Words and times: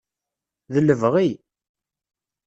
D 0.73 0.75
lebɣi. 0.81 1.29